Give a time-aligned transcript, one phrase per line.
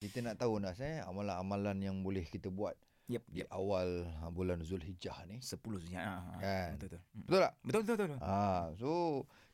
[0.00, 2.72] Kita nak tahu Nas eh amalan-amalan yang boleh kita buat
[3.10, 3.50] Yep, di yep.
[3.50, 5.42] awal ha, bulan Zulhijjah ni.
[5.42, 5.98] 10 Zulhijjah.
[5.98, 6.78] Ha, ha, Kan?
[6.78, 7.00] Betul betul.
[7.02, 7.22] Hmm.
[7.26, 7.52] Betul tak?
[7.66, 8.20] Betul betul betul.
[8.22, 8.38] Ha,
[8.78, 8.90] so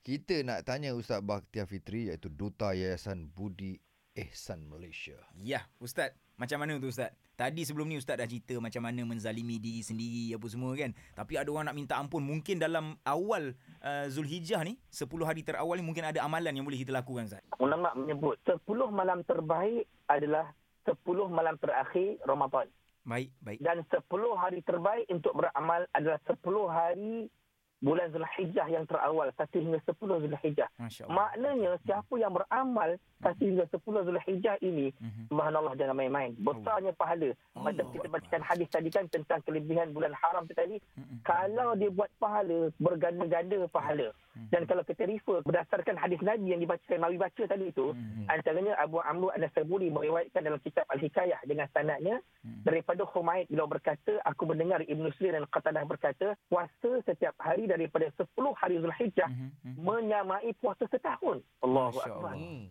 [0.04, 3.80] kita nak tanya Ustaz Bakhtiar Fitri iaitu Duta Yayasan Budi
[4.16, 5.20] Ehsan Malaysia.
[5.36, 6.16] Ya, Ustaz.
[6.40, 7.12] Macam mana tu Ustaz?
[7.36, 10.96] Tadi sebelum ni Ustaz dah cerita macam mana menzalimi diri sendiri apa semua kan.
[11.12, 12.24] Tapi ada orang nak minta ampun.
[12.24, 13.52] Mungkin dalam awal
[13.84, 17.44] uh, Zulhijjah ni, 10 hari terawal ni mungkin ada amalan yang boleh kita lakukan Ustaz.
[17.60, 20.48] ulama menyebut 10 malam terbaik adalah
[20.88, 20.96] 10
[21.28, 22.68] malam terakhir Ramadan
[23.04, 23.58] Baik, baik.
[23.62, 24.00] dan 10
[24.34, 27.28] hari terbaik untuk beramal adalah 10 hari
[27.76, 30.68] bulan Zulhijjah yang terawal 1 hingga 10 Zulhijjah.
[31.06, 35.28] Maknanya siapa yang beramal 1 hingga 10 Zulhijjah ini Mhm.
[35.28, 36.32] subhanallah jangan main-main.
[36.36, 37.30] Besarnya pahala.
[37.52, 40.80] Macam Allah kita bacakan hadis tadi kan tentang kelebihan bulan haram tu tadi.
[40.96, 41.20] Mhm.
[41.22, 44.08] Kalau dia buat pahala berganda-ganda pahala.
[44.36, 44.48] Mhm.
[44.52, 48.28] Dan kalau kita refer berdasarkan hadis Nabi yang dibacakan Nabi baca tadi itu, Mhm.
[48.28, 52.64] antaranya Abu Amru An-Nasaburi meriwayatkan dalam kitab Al-Hikayah dengan sanadnya Mhm.
[52.64, 58.06] daripada Humaid beliau berkata, aku mendengar Ibn Sirin dan Qatadah berkata, puasa setiap hari daripada
[58.14, 59.48] 10 hari Zulhijjah Mhm.
[59.62, 59.82] Mhm.
[59.82, 61.42] menyamai puasa setahun.
[61.60, 62.32] Allahu Akbar.
[62.32, 62.34] Allah.
[62.38, 62.64] Hmm.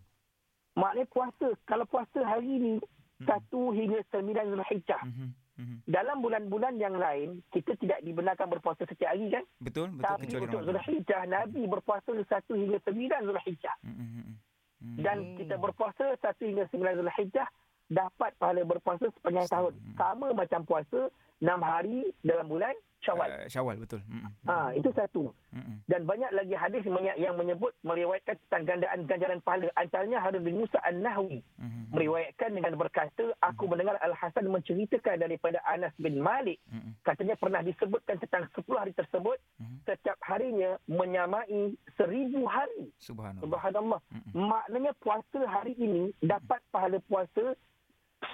[0.76, 2.72] Maknanya puasa, kalau puasa hari ini
[3.16, 3.24] Hmm.
[3.24, 5.00] 1 hingga 9 Zulhijjah.
[5.04, 5.28] Mhm.
[5.56, 5.76] Mhm.
[5.88, 9.40] Dalam bulan-bulan yang lain, kita tidak dibenarkan berpuasa setiap hari kan?
[9.56, 10.62] Betul, betul Tapi kecuali untuk.
[10.68, 13.76] Zulhijjah, Nabi berpuasa 1 hingga 9 Zulhijjah.
[13.80, 13.96] Mhm.
[13.96, 14.32] Mhm.
[14.76, 14.96] Mhm.
[15.00, 17.48] Dan kita berpuasa 1 hingga 9 Zulhijjah,
[17.88, 19.72] dapat pahala berpuasa sepanjang tahun.
[19.72, 19.94] Hmm.
[19.96, 21.08] Sama macam puasa
[21.40, 22.74] 6 hari dalam bulan
[23.06, 23.28] Syawal.
[23.30, 24.00] Uh, Syawal betul.
[24.10, 24.28] Mhm.
[24.50, 25.30] Ha, itu satu.
[25.54, 25.74] Mhm.
[25.86, 26.82] Dan banyak lagi hadis
[27.16, 29.70] yang menyebut meriwayatkan tentang gandaan ganjaran pahala.
[29.78, 31.94] Antaranya Harun bin Musa An-Nahwi Mhm.
[31.94, 36.58] meriwayatkan dengan berkata, aku mendengar Al-Hasan menceritakan daripada Anas bin Malik.
[36.66, 36.98] Mhm.
[37.06, 39.76] Katanya pernah disebutkan tentang 10 hari tersebut, Mhm.
[39.86, 42.90] setiap harinya menyamai seribu hari.
[42.98, 43.42] Subhanallah.
[43.46, 44.00] Subhanallah.
[44.10, 44.32] Mhm.
[44.34, 47.54] Maknanya puasa hari ini dapat pahala puasa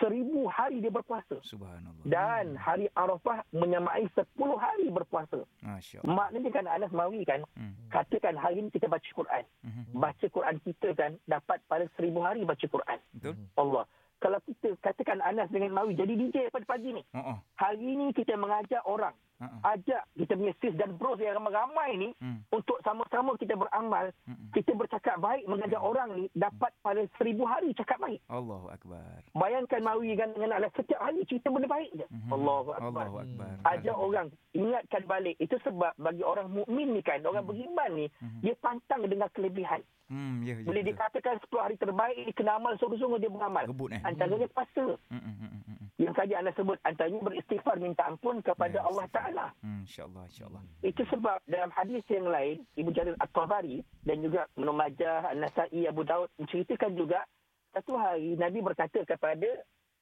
[0.01, 1.37] seribu hari dia berpuasa.
[1.43, 2.05] Subhanallah.
[2.05, 5.43] Dan hari Arafah menyamai sepuluh hari berpuasa.
[5.61, 6.13] Masya Allah.
[6.15, 7.91] Maknanya kan Anas Mawi kan, Mhm.
[7.91, 9.45] katakan hari ini kita baca Quran.
[9.65, 9.83] Mhm.
[9.97, 12.99] Baca Quran kita kan dapat pada seribu hari baca Quran.
[13.17, 13.35] Betul?
[13.57, 13.85] Allah.
[14.23, 17.03] Kalau kita katakan Anas dengan Mawi jadi DJ pada pagi ni.
[17.11, 17.43] Oh.
[17.59, 19.11] Hari ini kita mengajak orang.
[19.43, 19.61] Uh-uh.
[19.67, 22.47] Ajak kita punya sis dan bros yang ramai-ramai ni Hmm.
[22.49, 24.15] untuk sama-sama kita beramal.
[24.25, 24.55] Mm-mm.
[24.55, 28.23] Kita bercakap baik mengajak orang ni dapat pada seribu hari cakap baik.
[28.31, 29.27] Allahu Akbar.
[29.35, 32.07] Bayangkan Mawi dengan anak setiap hari cerita benda baik je.
[32.07, 32.31] Mhm.
[32.31, 33.11] Allahu Akbar.
[33.11, 33.53] Allahu Akbar.
[33.67, 35.35] Ajak orang ingatkan balik.
[35.37, 38.41] Itu sebab bagi orang mukmin ni kan, orang beriman ni, Mhm.
[38.41, 39.83] dia pantang dengan kelebihan.
[40.07, 40.89] Hmm, ya, ya, Bila betul.
[40.93, 43.65] dikatakan 10 hari terbaik ni kena amal sungguh-sungguh dia beramal.
[43.65, 44.01] Rebut, eh?
[44.05, 44.85] Antaranya puasa.
[45.09, 45.72] Hmm, hmm, hmm, hmm, hmm.
[46.03, 49.07] Yang tadi anda sebut antaranya beristighfar minta ampun kepada Ya, Allah.
[49.15, 49.47] Taala.
[49.63, 50.63] Hmm, InsyaAllah, insyaAllah.
[50.83, 56.03] Itu sebab dalam hadis yang lain Ibu Jarir At-Tabari dan juga Ibn Majah, An-Nasai, Abu
[56.03, 57.23] Daud menceritakan juga
[57.71, 59.47] satu hari Nabi berkata kepada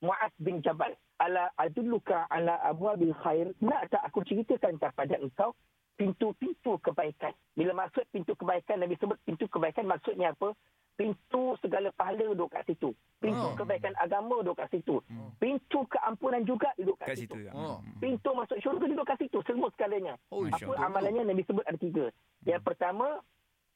[0.01, 5.53] Muaz bin Jabal, "Ala adulluka ala abwabil khair?" Nak tak aku ceritakan kepada engkau
[6.01, 7.37] pintu-pintu kebaikan.
[7.53, 10.57] Bila maksud pintu kebaikan, Nabi sebut pintu kebaikan maksudnya apa?
[11.01, 12.93] Pintu segala pahala duduk kat situ.
[13.17, 13.57] Pintu Oh.
[13.57, 15.01] kebaikan agama duduk kat situ.
[15.09, 15.33] Hmm.
[15.37, 17.41] Pintu keampunan juga duduk kat, Kat situ.
[17.41, 17.53] ya.
[17.57, 17.81] Oh.
[17.81, 18.01] Hmm, hmm.
[18.01, 19.39] Pintu masuk syurga duduk kat situ.
[19.43, 20.21] Semua segalanya.
[20.29, 20.85] Oh, Apa Allah.
[20.87, 22.13] amalannya Nabi sebut ada tiga.
[22.45, 23.07] Yang pertama,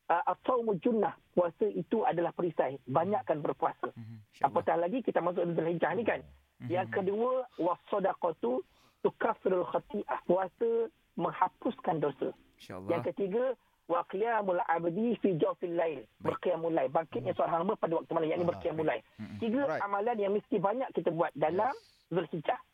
[0.06, 1.16] uh, as-sawmu junnah.
[1.32, 2.76] Puasa itu adalah perisai.
[2.84, 3.88] Banyakkan berpuasa.
[3.90, 4.20] Hmm.
[4.40, 6.20] Apatah lagi kita masuk dalam hijrah ni kan.
[6.60, 6.68] Hmm.
[6.68, 8.60] Yang kedua, was-sadaqatu
[9.00, 10.20] tukaffirul khati'ah.
[10.24, 12.36] Puasa menghapuskan dosa.
[12.60, 13.56] Yang ketiga,
[13.88, 16.00] wa qiyamul abdi fi jawfil lail.
[16.20, 16.88] Berqiyamul lail.
[16.88, 18.28] Bangkitnya seorang hamba pada waktu malam.
[18.30, 19.02] Yang ini Ah, berqiyamul lail.
[19.18, 19.38] Hmm, hmm.
[19.40, 19.82] Tiga Alright.
[19.84, 21.74] amalan yang mesti banyak kita buat dalam
[22.08, 22.60] Zulhijjah.